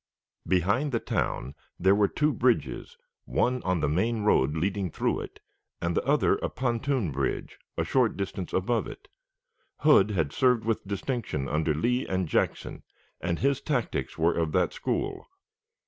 [0.47, 5.39] Behind the town there were two bridges, one on the main road leading through it,
[5.79, 9.07] and the other a pontoon bridge a short distance above it.
[9.81, 12.81] Hood had served with distinction under Lee and Jackson,
[13.19, 15.27] and his tactics were of that school.